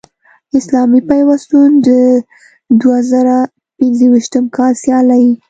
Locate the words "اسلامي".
0.57-0.99